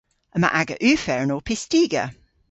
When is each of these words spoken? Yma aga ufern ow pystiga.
Yma 0.35 0.49
aga 0.61 0.75
ufern 0.91 1.33
ow 1.35 1.43
pystiga. 1.47 2.03